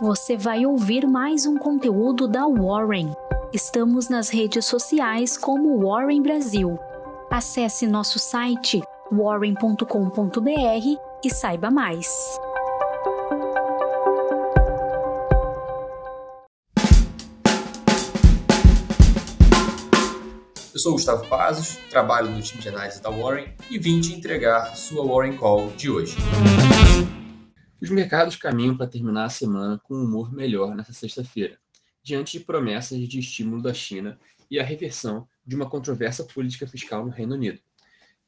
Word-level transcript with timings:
você 0.00 0.34
vai 0.34 0.64
ouvir 0.64 1.06
mais 1.06 1.44
um 1.44 1.58
conteúdo 1.58 2.26
da 2.26 2.46
Warren. 2.46 3.12
Estamos 3.52 4.08
nas 4.08 4.30
redes 4.30 4.64
sociais 4.64 5.36
como 5.36 5.86
Warren 5.86 6.22
Brasil. 6.22 6.78
Acesse 7.30 7.86
nosso 7.86 8.18
site 8.18 8.80
warren.com.br 9.12 10.46
e 11.22 11.30
saiba 11.30 11.70
mais. 11.70 12.08
Eu 20.72 20.80
sou 20.80 20.92
Gustavo 20.92 21.26
Pazos, 21.26 21.76
trabalho 21.90 22.30
no 22.30 22.40
time 22.40 22.62
de 22.62 22.70
análise 22.70 23.02
da 23.02 23.10
Warren 23.10 23.52
e 23.70 23.78
vim 23.78 24.00
te 24.00 24.14
entregar 24.14 24.74
sua 24.76 25.04
Warren 25.04 25.36
Call 25.36 25.70
de 25.76 25.90
hoje. 25.90 26.16
Os 27.80 27.88
mercados 27.88 28.36
caminham 28.36 28.76
para 28.76 28.86
terminar 28.86 29.24
a 29.24 29.30
semana 29.30 29.78
com 29.78 29.94
um 29.94 30.04
humor 30.04 30.30
melhor 30.30 30.74
nesta 30.76 30.92
sexta-feira, 30.92 31.58
diante 32.02 32.38
de 32.38 32.44
promessas 32.44 32.98
de 33.08 33.18
estímulo 33.18 33.62
da 33.62 33.72
China 33.72 34.18
e 34.50 34.60
a 34.60 34.62
reversão 34.62 35.26
de 35.46 35.56
uma 35.56 35.68
controvérsia 35.68 36.24
política 36.24 36.66
fiscal 36.66 37.06
no 37.06 37.10
Reino 37.10 37.34
Unido. 37.34 37.58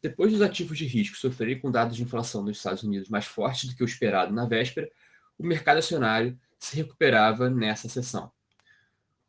Depois 0.00 0.32
dos 0.32 0.40
ativos 0.40 0.78
de 0.78 0.86
risco 0.86 1.18
sofrerem 1.18 1.60
com 1.60 1.70
dados 1.70 1.96
de 1.96 2.02
inflação 2.02 2.42
dos 2.42 2.56
Estados 2.56 2.82
Unidos 2.82 3.10
mais 3.10 3.26
fortes 3.26 3.68
do 3.68 3.76
que 3.76 3.82
o 3.82 3.86
esperado 3.86 4.32
na 4.32 4.46
véspera, 4.46 4.90
o 5.38 5.46
mercado 5.46 5.76
acionário 5.78 6.38
se 6.58 6.74
recuperava 6.76 7.50
nessa 7.50 7.90
sessão. 7.90 8.32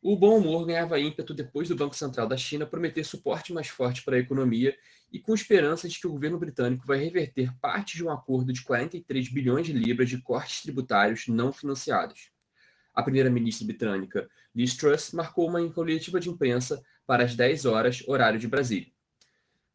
O 0.06 0.18
bom 0.18 0.38
humor 0.38 0.66
ganhava 0.66 1.00
ímpeto 1.00 1.34
depois 1.34 1.70
do 1.70 1.78
Banco 1.78 1.96
Central 1.96 2.28
da 2.28 2.36
China 2.36 2.66
prometer 2.66 3.06
suporte 3.06 3.54
mais 3.54 3.70
forte 3.70 4.04
para 4.04 4.18
a 4.18 4.20
economia 4.20 4.78
e 5.10 5.18
com 5.18 5.34
esperança 5.34 5.88
de 5.88 5.98
que 5.98 6.06
o 6.06 6.12
governo 6.12 6.38
britânico 6.38 6.86
vai 6.86 6.98
reverter 6.98 7.58
parte 7.62 7.96
de 7.96 8.04
um 8.04 8.12
acordo 8.12 8.52
de 8.52 8.62
43 8.64 9.30
bilhões 9.30 9.66
de 9.66 9.72
libras 9.72 10.10
de 10.10 10.18
cortes 10.18 10.62
tributários 10.62 11.30
não 11.30 11.54
financiados. 11.54 12.32
A 12.94 13.02
primeira-ministra 13.02 13.66
britânica, 13.66 14.30
Liz 14.54 14.76
Truss, 14.76 15.14
marcou 15.14 15.48
uma 15.48 15.66
coletiva 15.70 16.20
de 16.20 16.30
imprensa 16.30 16.84
para 17.08 17.24
as 17.24 17.34
10 17.34 17.64
horas, 17.64 18.04
horário 18.06 18.38
de 18.38 18.48
Brasília. 18.50 18.92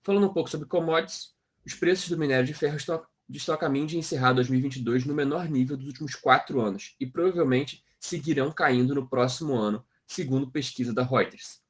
Falando 0.03 0.27
um 0.27 0.33
pouco 0.35 0.51
sobre 0.51 0.69
commodities, 0.69 1.35
os 1.65 1.73
preços 1.73 2.11
do 2.11 2.19
minério 2.19 2.45
de 2.45 2.53
ferro 2.53 2.77
estão, 2.77 3.03
estão 3.31 3.55
a 3.55 3.59
caminho 3.59 3.87
de 3.87 3.97
encerrar 3.97 4.35
2022 4.35 5.07
no 5.07 5.15
menor 5.15 5.49
nível 5.49 5.75
dos 5.75 5.87
últimos 5.87 6.15
quatro 6.15 6.61
anos 6.61 6.95
e 7.01 7.07
provavelmente 7.07 7.83
seguirão 7.99 8.53
caindo 8.53 8.95
no 8.95 9.09
próximo 9.09 9.55
ano, 9.55 9.83
segundo 10.09 10.51
pesquisa 10.51 10.93
da 10.93 11.05
Reuters. 11.05 11.61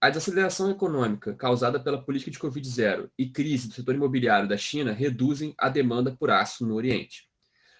A 0.00 0.10
desaceleração 0.10 0.70
econômica 0.70 1.34
causada 1.34 1.80
pela 1.80 2.02
política 2.02 2.30
de 2.30 2.38
Covid-0 2.38 3.10
e 3.16 3.30
crise 3.30 3.68
do 3.68 3.74
setor 3.74 3.94
imobiliário 3.94 4.48
da 4.48 4.56
China 4.56 4.92
reduzem 4.92 5.54
a 5.56 5.68
demanda 5.68 6.14
por 6.14 6.30
aço 6.30 6.66
no 6.66 6.74
Oriente. 6.74 7.28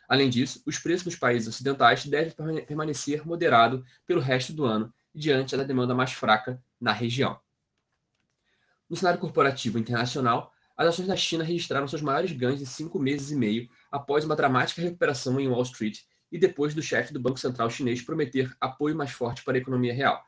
Além 0.09 0.31
disso, 0.31 0.63
os 0.65 0.79
preços 0.79 1.05
nos 1.05 1.17
países 1.17 1.49
ocidentais 1.49 2.07
devem 2.07 2.33
permanecer 2.65 3.27
moderado 3.27 3.85
pelo 4.07 4.21
resto 4.21 4.53
do 4.53 4.65
ano, 4.65 4.93
diante 5.15 5.57
da 5.57 5.65
demanda 5.65 5.95
mais 5.95 6.13
fraca 6.13 6.63
na 6.81 6.93
região. 6.93 7.39
No 8.89 8.97
cenário 8.97 9.21
corporativo 9.21 9.79
internacional, 9.79 10.53
as 10.77 10.89
ações 10.89 11.09
da 11.09 11.17
China 11.17 11.45
registraram 11.45 11.89
seus 11.89 12.03
maiores 12.03 12.33
ganhos 12.33 12.63
em 12.63 12.65
cinco 12.65 12.99
meses 12.99 13.31
e 13.31 13.37
meio 13.37 13.69
após 13.91 14.25
uma 14.25 14.37
dramática 14.37 14.81
recuperação 14.81 15.39
em 15.39 15.49
Wall 15.49 15.63
Street 15.63 16.01
e 16.31 16.39
depois 16.39 16.75
do 16.75 16.83
chefe 16.83 17.13
do 17.13 17.21
Banco 17.21 17.39
Central 17.39 17.71
chinês 17.71 18.03
prometer 18.03 18.55
apoio 18.61 18.95
mais 18.95 19.11
forte 19.11 19.43
para 19.43 19.57
a 19.57 19.61
economia 19.61 19.95
real. 19.95 20.23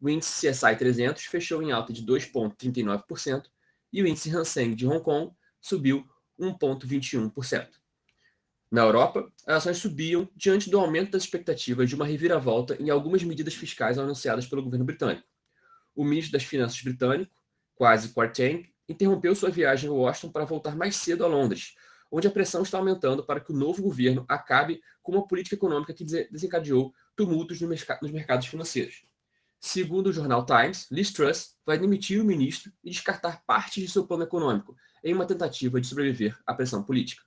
O 0.00 0.08
índice 0.08 0.48
CSI 0.48 0.76
300 0.76 1.24
fechou 1.24 1.62
em 1.62 1.72
alta 1.72 1.92
de 1.92 2.04
2,39% 2.04 3.44
e 3.92 4.02
o 4.02 4.06
índice 4.06 4.30
Hang 4.30 4.74
de 4.74 4.86
Hong 4.86 5.02
Kong 5.02 5.32
subiu 5.60 6.06
1,21%. 6.38 7.68
Na 8.70 8.82
Europa, 8.82 9.32
as 9.46 9.58
ações 9.58 9.78
subiam 9.78 10.28
diante 10.34 10.68
do 10.68 10.80
aumento 10.80 11.12
das 11.12 11.22
expectativas 11.22 11.88
de 11.88 11.94
uma 11.94 12.04
reviravolta 12.04 12.76
em 12.82 12.90
algumas 12.90 13.22
medidas 13.22 13.54
fiscais 13.54 13.98
anunciadas 13.98 14.46
pelo 14.46 14.62
governo 14.64 14.84
britânico. 14.84 15.28
O 15.94 16.04
ministro 16.04 16.32
das 16.32 16.42
Finanças 16.42 16.82
britânico, 16.82 17.30
Kwasi 17.76 18.08
Kwarteng, 18.08 18.68
interrompeu 18.88 19.34
sua 19.34 19.50
viagem 19.50 19.88
a 19.88 19.92
Washington 19.92 20.32
para 20.32 20.44
voltar 20.44 20.76
mais 20.76 20.96
cedo 20.96 21.24
a 21.24 21.28
Londres, 21.28 21.76
onde 22.16 22.28
a 22.28 22.30
pressão 22.30 22.62
está 22.62 22.78
aumentando 22.78 23.24
para 23.24 23.40
que 23.40 23.50
o 23.50 23.56
novo 23.56 23.82
governo 23.82 24.24
acabe 24.28 24.80
com 25.02 25.10
uma 25.10 25.26
política 25.26 25.56
econômica 25.56 25.92
que 25.92 26.04
desencadeou 26.04 26.94
tumultos 27.16 27.60
nos 27.60 28.12
mercados 28.12 28.46
financeiros. 28.46 29.04
Segundo 29.58 30.06
o 30.06 30.12
jornal 30.12 30.46
Times, 30.46 30.86
Liz 30.92 31.12
Truss 31.12 31.56
vai 31.66 31.76
demitir 31.76 32.20
o 32.20 32.24
ministro 32.24 32.72
e 32.84 32.90
descartar 32.90 33.42
parte 33.44 33.80
de 33.80 33.88
seu 33.88 34.06
plano 34.06 34.22
econômico 34.22 34.76
em 35.02 35.12
uma 35.12 35.26
tentativa 35.26 35.80
de 35.80 35.88
sobreviver 35.88 36.38
à 36.46 36.54
pressão 36.54 36.84
política. 36.84 37.24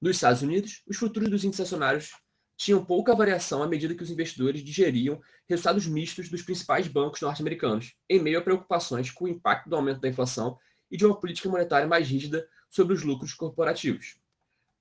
Nos 0.00 0.16
Estados 0.16 0.42
Unidos, 0.42 0.82
os 0.88 0.96
futuros 0.96 1.30
dos 1.30 1.44
índices 1.44 1.64
acionários 1.64 2.10
tinham 2.56 2.84
pouca 2.84 3.14
variação 3.14 3.62
à 3.62 3.68
medida 3.68 3.94
que 3.94 4.02
os 4.02 4.10
investidores 4.10 4.64
digeriam 4.64 5.20
resultados 5.48 5.86
mistos 5.86 6.28
dos 6.28 6.42
principais 6.42 6.88
bancos 6.88 7.20
norte-americanos, 7.20 7.94
em 8.10 8.20
meio 8.20 8.40
a 8.40 8.42
preocupações 8.42 9.12
com 9.12 9.26
o 9.26 9.28
impacto 9.28 9.70
do 9.70 9.76
aumento 9.76 10.00
da 10.00 10.08
inflação 10.08 10.58
e 10.90 10.96
de 10.96 11.06
uma 11.06 11.18
política 11.18 11.48
monetária 11.48 11.86
mais 11.86 12.08
rígida 12.08 12.44
sobre 12.74 12.92
os 12.92 13.04
lucros 13.04 13.32
corporativos. 13.32 14.16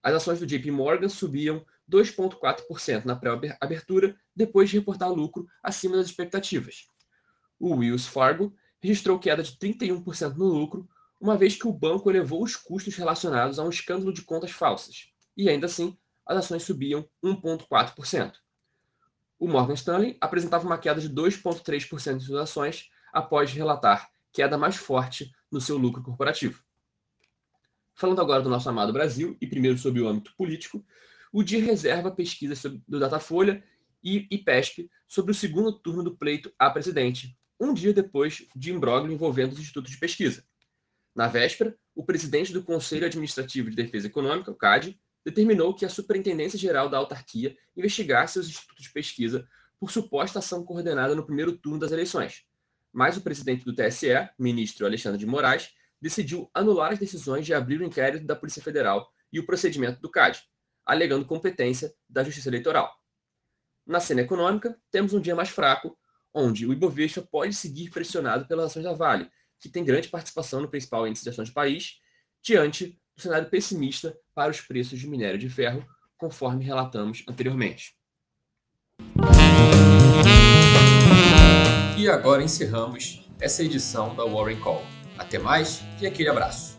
As 0.01 0.15
ações 0.15 0.39
do 0.39 0.47
JP 0.47 0.71
Morgan 0.71 1.07
subiam 1.07 1.63
2,4% 1.87 3.05
na 3.05 3.15
pré-abertura, 3.15 4.17
depois 4.35 4.71
de 4.71 4.79
reportar 4.79 5.11
lucro 5.11 5.47
acima 5.61 5.95
das 5.95 6.07
expectativas. 6.07 6.87
O 7.59 7.75
Wells 7.75 8.07
Fargo 8.07 8.51
registrou 8.81 9.19
queda 9.19 9.43
de 9.43 9.51
31% 9.57 10.33
no 10.33 10.45
lucro, 10.45 10.89
uma 11.21 11.37
vez 11.37 11.55
que 11.55 11.67
o 11.67 11.71
banco 11.71 12.09
elevou 12.09 12.41
os 12.41 12.55
custos 12.55 12.95
relacionados 12.95 13.59
a 13.59 13.63
um 13.63 13.69
escândalo 13.69 14.11
de 14.11 14.23
contas 14.23 14.49
falsas, 14.49 15.09
e 15.37 15.47
ainda 15.47 15.67
assim 15.67 15.95
as 16.25 16.37
ações 16.37 16.63
subiam 16.63 17.07
1,4%. 17.23 18.33
O 19.37 19.47
Morgan 19.47 19.75
Stanley 19.75 20.17
apresentava 20.19 20.65
uma 20.65 20.79
queda 20.79 20.99
de 20.99 21.11
2,3% 21.11 22.17
de 22.17 22.25
suas 22.25 22.41
ações 22.41 22.89
após 23.13 23.53
relatar 23.53 24.09
queda 24.31 24.57
mais 24.57 24.77
forte 24.77 25.31
no 25.51 25.61
seu 25.61 25.77
lucro 25.77 26.01
corporativo. 26.01 26.63
Falando 27.95 28.21
agora 28.21 28.41
do 28.41 28.49
nosso 28.49 28.67
amado 28.69 28.91
Brasil, 28.91 29.37
e 29.39 29.47
primeiro 29.47 29.77
sobre 29.77 30.01
o 30.01 30.07
âmbito 30.07 30.33
político, 30.35 30.85
o 31.31 31.43
dia 31.43 31.63
reserva 31.63 32.11
pesquisas 32.11 32.61
do 32.87 32.99
Datafolha 32.99 33.63
e 34.03 34.27
IPESP 34.29 34.89
sobre 35.07 35.31
o 35.31 35.35
segundo 35.35 35.71
turno 35.71 36.03
do 36.03 36.15
pleito 36.15 36.51
a 36.57 36.69
presidente, 36.69 37.37
um 37.59 37.73
dia 37.73 37.93
depois 37.93 38.45
de 38.55 38.71
imbróglio 38.71 39.13
envolvendo 39.13 39.53
os 39.53 39.59
institutos 39.59 39.91
de 39.91 39.97
pesquisa. 39.97 40.43
Na 41.15 41.27
véspera, 41.27 41.77
o 41.95 42.03
presidente 42.03 42.51
do 42.51 42.63
Conselho 42.63 43.05
Administrativo 43.05 43.69
de 43.69 43.75
Defesa 43.75 44.07
Econômica, 44.07 44.51
o 44.51 44.55
CAD, 44.55 44.99
determinou 45.23 45.73
que 45.73 45.85
a 45.85 45.89
Superintendência 45.89 46.59
Geral 46.59 46.89
da 46.89 46.97
Autarquia 46.97 47.55
investigasse 47.77 48.39
os 48.39 48.49
institutos 48.49 48.83
de 48.83 48.91
pesquisa 48.91 49.47
por 49.79 49.91
suposta 49.91 50.39
ação 50.39 50.63
coordenada 50.63 51.15
no 51.15 51.25
primeiro 51.25 51.55
turno 51.57 51.79
das 51.79 51.91
eleições. 51.91 52.45
Mas 52.91 53.15
o 53.15 53.21
presidente 53.21 53.63
do 53.63 53.73
TSE, 53.73 54.29
ministro 54.37 54.85
Alexandre 54.85 55.19
de 55.19 55.25
Moraes, 55.25 55.73
decidiu 56.03 56.51
anular 56.53 56.91
as 56.91 56.99
decisões 56.99 57.45
de 57.45 57.53
abrir 57.53 57.79
o 57.79 57.85
inquérito 57.85 58.25
da 58.25 58.35
Polícia 58.35 58.61
Federal 58.61 59.09
e 59.31 59.39
o 59.39 59.45
procedimento 59.45 60.01
do 60.01 60.11
CAD, 60.11 60.43
alegando 60.85 61.23
competência 61.23 61.93
da 62.09 62.25
Justiça 62.25 62.49
Eleitoral. 62.49 62.93
Na 63.87 64.01
cena 64.01 64.19
econômica, 64.19 64.77
temos 64.91 65.13
um 65.13 65.21
dia 65.21 65.33
mais 65.33 65.47
fraco, 65.47 65.97
onde 66.33 66.67
o 66.67 66.73
Ibovespa 66.73 67.21
pode 67.21 67.53
seguir 67.53 67.89
pressionado 67.89 68.45
pelas 68.49 68.65
ações 68.65 68.83
da 68.83 68.91
Vale, 68.91 69.31
que 69.57 69.69
tem 69.69 69.85
grande 69.85 70.09
participação 70.09 70.59
no 70.59 70.67
principal 70.67 71.07
índice 71.07 71.23
de 71.23 71.29
ações 71.29 71.47
do 71.47 71.53
país, 71.53 72.01
diante 72.43 72.99
do 73.15 73.21
cenário 73.21 73.49
pessimista 73.49 74.13
para 74.35 74.51
os 74.51 74.59
preços 74.59 74.99
de 74.99 75.07
minério 75.07 75.39
de 75.39 75.49
ferro, 75.49 75.87
conforme 76.17 76.65
relatamos 76.65 77.23
anteriormente. 77.29 77.95
E 81.97 82.09
agora 82.09 82.43
encerramos 82.43 83.25
essa 83.39 83.63
edição 83.63 84.13
da 84.13 84.25
Warren 84.25 84.59
Call. 84.59 84.83
Até 85.17 85.37
mais 85.37 85.81
e 86.01 86.07
aquele 86.07 86.29
abraço. 86.29 86.72